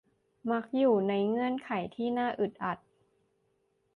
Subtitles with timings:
[0.51, 2.77] มักอยู่ในเงื่อนไขที่น่าอึดอัด